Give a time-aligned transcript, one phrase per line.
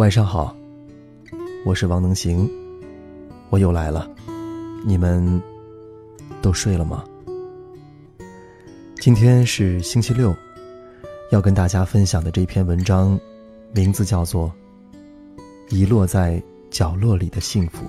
[0.00, 0.56] 晚上好，
[1.62, 2.50] 我是王能行，
[3.50, 4.10] 我又来了，
[4.82, 5.42] 你们
[6.40, 7.04] 都睡了吗？
[8.98, 10.34] 今天是星期六，
[11.30, 13.20] 要跟大家分享的这篇文章，
[13.74, 14.50] 名字叫做
[15.76, 17.84] 《遗落在角落里的幸福》。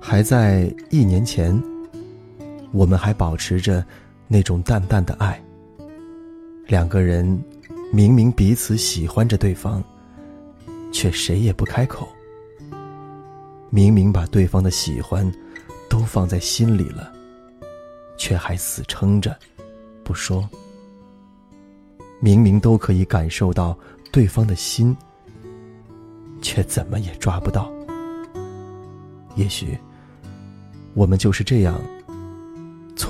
[0.00, 1.62] 还在一年前，
[2.72, 3.84] 我们还保持着
[4.28, 5.42] 那种淡淡的爱。
[6.66, 7.26] 两个人
[7.92, 9.82] 明明彼此喜欢着对方，
[10.92, 12.08] 却谁也不开口。
[13.70, 15.30] 明明把对方的喜欢
[15.88, 17.12] 都放在心里了，
[18.16, 19.36] 却还死撑着
[20.04, 20.48] 不说。
[22.20, 23.76] 明明都可以感受到
[24.12, 24.96] 对方的心，
[26.42, 27.72] 却怎么也抓不到。
[29.34, 29.78] 也许。
[30.92, 31.80] 我们就是这样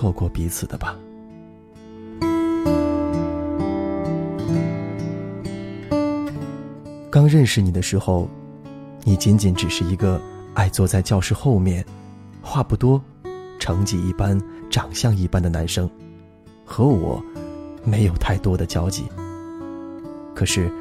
[0.01, 0.97] 错过彼此的吧。
[7.11, 8.27] 刚认识你的时候，
[9.05, 10.19] 你仅仅只是一个
[10.55, 11.84] 爱坐在教室后面、
[12.41, 12.98] 话不多、
[13.59, 14.41] 成绩一般、
[14.71, 15.91] 长相一般的男生，
[16.65, 17.23] 和我
[17.84, 19.05] 没有太多的交集。
[20.34, 20.73] 可是，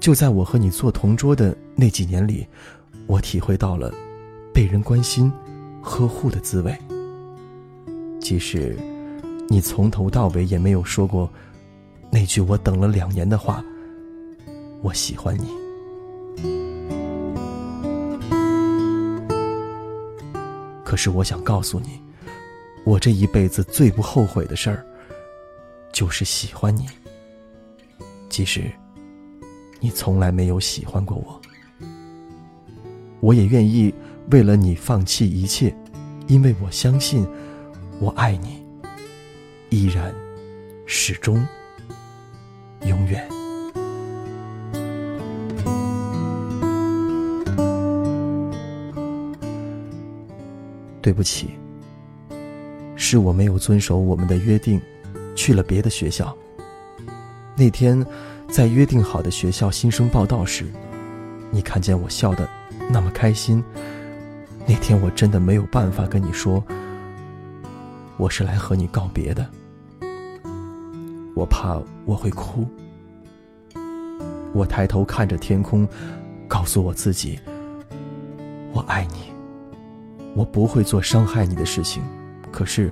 [0.00, 2.46] 就在我和你做同桌的那几年里，
[3.06, 3.92] 我体会到了
[4.54, 5.30] 被人关心。
[5.82, 6.74] 呵护的滋味。
[8.28, 8.76] 即使
[9.48, 11.30] 你从头到尾也没有说过
[12.10, 13.64] 那句我等了两年的话，
[14.82, 15.46] 我喜欢你。
[20.82, 22.00] 可是我想告诉你，
[22.84, 24.84] 我这一辈子最不后悔的事儿，
[25.92, 26.88] 就是喜欢你。
[28.28, 28.68] 即使
[29.78, 31.40] 你从来没有喜欢过我，
[33.20, 33.94] 我也愿意。
[34.32, 35.72] 为了你放弃一切，
[36.26, 37.24] 因为我相信，
[37.98, 38.62] 我爱你，
[39.70, 40.14] 依然，
[40.84, 41.46] 始终，
[42.86, 43.26] 永远。
[51.00, 51.50] 对不起，
[52.96, 54.78] 是我没有遵守我们的约定，
[55.34, 56.36] 去了别的学校。
[57.56, 58.04] 那天，
[58.50, 60.66] 在约定好的学校新生报道时，
[61.50, 62.46] 你看见我笑的
[62.90, 63.64] 那么开心。
[64.66, 66.62] 那天我真的没有办法跟你说，
[68.18, 69.46] 我是来和你告别的。
[71.34, 72.66] 我怕我会哭。
[74.52, 75.86] 我抬头看着天空，
[76.48, 77.38] 告诉我自己，
[78.72, 79.30] 我爱你，
[80.34, 82.02] 我不会做伤害你的事情。
[82.50, 82.90] 可是，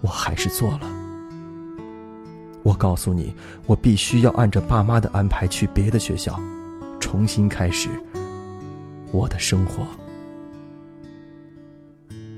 [0.00, 0.80] 我还是做了。
[2.62, 3.34] 我告诉你，
[3.66, 6.38] 我必须要按照爸妈的安排去别的学校，
[7.00, 7.88] 重新开始
[9.10, 9.84] 我的生活。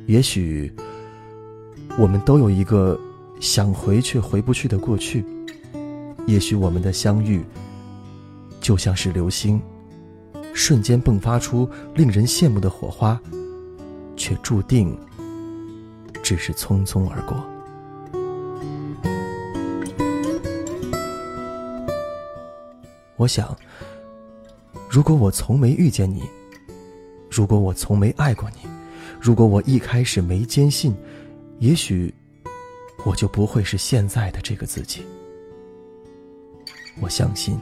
[0.07, 0.73] 也许，
[1.99, 2.99] 我们都有一个
[3.41, 5.25] 想回却回不去的过去。
[6.29, 7.45] 也许我们的相遇，
[8.61, 9.61] 就像是流星，
[10.55, 13.21] 瞬间迸发出令人羡慕的火花，
[14.17, 14.97] 却注定
[16.23, 17.37] 只是匆匆而过。
[23.17, 23.57] 我想，
[24.89, 26.23] 如果我从没遇见你，
[27.29, 28.69] 如果我从没爱过你。
[29.21, 30.95] 如果我一开始没坚信，
[31.61, 32.15] 也许
[33.05, 35.05] 我就不会是现在的这个自己。
[37.01, 37.59] 我相信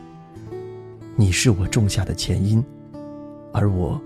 [1.17, 2.63] 你是我种下的前因，
[3.53, 4.01] 而我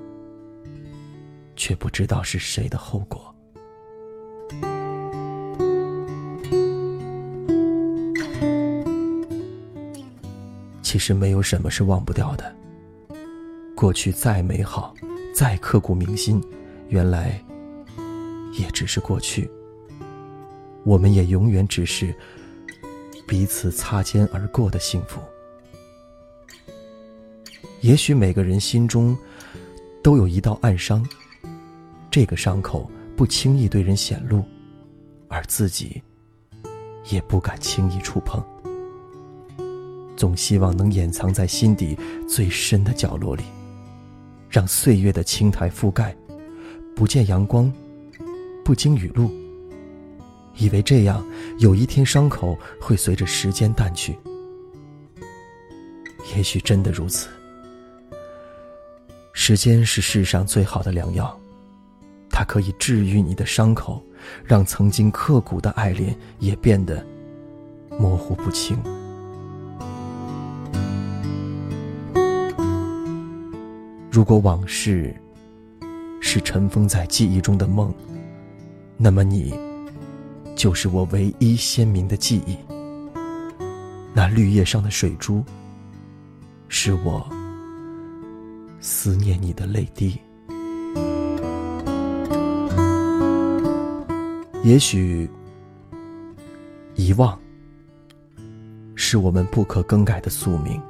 [1.56, 3.34] 却不知道是谁的后果。
[10.83, 12.53] 其实没有什么是忘不掉的，
[13.77, 14.95] 过去再美好，
[15.34, 16.43] 再刻骨铭心。
[16.89, 17.41] 原来，
[18.59, 19.49] 也只是过去。
[20.84, 22.14] 我们也永远只是
[23.26, 25.21] 彼此擦肩而过的幸福。
[27.80, 29.16] 也许每个人心中
[30.03, 31.06] 都有一道暗伤，
[32.10, 34.44] 这个伤口不轻易对人显露，
[35.28, 36.03] 而自己
[37.10, 38.42] 也不敢轻易触碰。
[40.16, 41.97] 总希望能掩藏在心底
[42.28, 43.44] 最深的角落里，
[44.50, 46.15] 让岁月的青苔覆盖。
[46.94, 47.72] 不见阳光，
[48.62, 49.30] 不经雨露。
[50.60, 51.27] 以为这样，
[51.59, 54.16] 有一天伤口会随着时间淡去。
[56.36, 57.28] 也许真的如此。
[59.33, 61.36] 时间是世上最好的良药，
[62.28, 64.01] 它可以治愈你的伤口，
[64.45, 67.04] 让曾经刻骨的爱恋也变得
[67.98, 68.78] 模糊不清。
[74.10, 75.15] 如果往事。
[76.22, 77.92] 是尘封在记忆中的梦，
[78.97, 79.59] 那么你，
[80.54, 82.56] 就是我唯一鲜明的记忆。
[84.12, 85.44] 那绿叶上的水珠，
[86.68, 87.26] 是我
[88.80, 90.18] 思念你的泪滴。
[94.62, 95.30] 也许，
[96.94, 97.38] 遗忘
[98.94, 100.80] 是我们不可更改的宿命。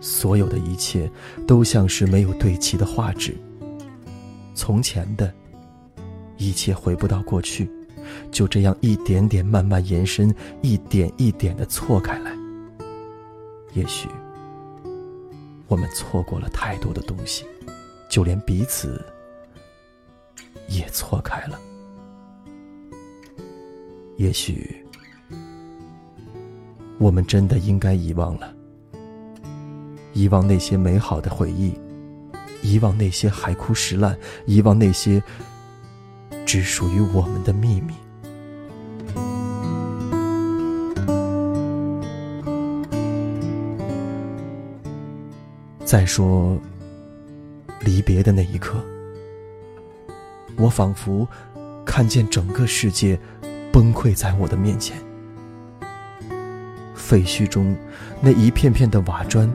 [0.00, 1.10] 所有的一切
[1.46, 3.36] 都像是没有对齐的画纸。
[4.54, 5.32] 从前的
[6.38, 7.70] 一切回不到过去，
[8.30, 12.32] 就这样一点点慢慢延伸，一点一点的错开来。
[13.72, 14.08] 也许
[15.68, 17.44] 我们错过了太多的东西，
[18.08, 19.04] 就连彼此
[20.68, 21.60] 也错开了。
[24.16, 24.74] 也许，
[26.98, 28.50] 我们真的应该遗忘了，
[30.14, 31.78] 遗忘那些美好的回忆，
[32.62, 35.22] 遗忘那些海枯石烂，遗忘那些
[36.46, 37.92] 只属于我们的秘密。
[45.86, 46.60] 再说，
[47.80, 48.84] 离别的那一刻，
[50.56, 51.26] 我仿佛
[51.84, 53.18] 看见整个世界。
[53.72, 54.96] 崩溃在我的面前，
[56.94, 57.76] 废墟中
[58.22, 59.46] 那一片片的瓦砖，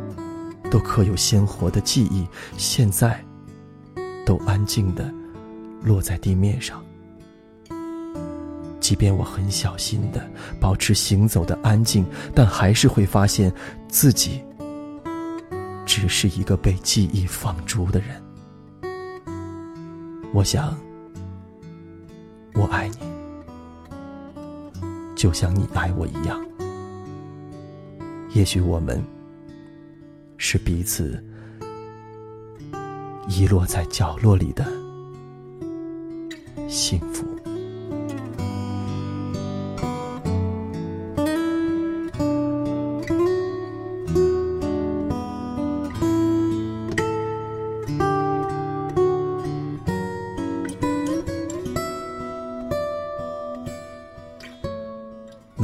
[0.70, 3.20] 都刻有鲜活的记忆，现在
[4.24, 5.12] 都安静的
[5.82, 6.86] 落在地面上。
[8.80, 10.24] 即便我很小心的
[10.60, 12.06] 保持行走的安静，
[12.36, 13.52] 但还是会发现
[13.90, 14.44] 自己
[15.94, 18.24] 只是一个被记忆放逐的人。
[20.34, 20.74] 我想，
[22.54, 22.96] 我爱你。
[25.18, 26.42] 就像你爱我一样，
[28.30, 29.04] 也许我们
[30.38, 31.22] 是彼此
[33.28, 34.66] 遗落在角落里的
[36.70, 37.31] 幸福。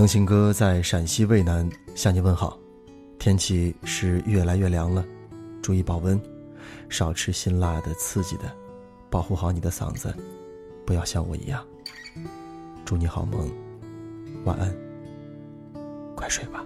[0.07, 2.57] 能行哥在陕西渭南向你问好，
[3.19, 5.06] 天气是越来越凉了，
[5.62, 6.18] 注意保温，
[6.88, 8.50] 少吃辛辣的、刺激的，
[9.09, 10.15] 保护好你的嗓子，
[10.86, 11.62] 不要像我一样。
[12.86, 13.51] 祝你好梦，
[14.45, 14.74] 晚安，
[16.15, 16.63] 快睡吧。